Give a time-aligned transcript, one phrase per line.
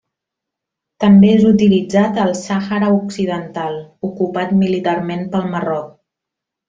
[1.03, 3.77] També és utilitzat al Sàhara Occidental,
[4.09, 5.95] ocupat militarment pel Marroc.